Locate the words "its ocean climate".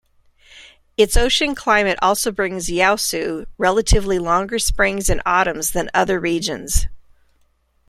0.97-1.99